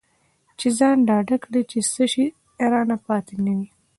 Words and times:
چې 0.59 0.67
ځان 0.77 0.97
ډاډه 1.07 1.37
کړي 1.43 1.61
چې 1.71 1.79
څه 1.93 2.03
شی 2.11 2.25
رانه 2.71 2.97
پاتې 3.07 3.35
نه 3.45 3.51
وي. 3.57 3.69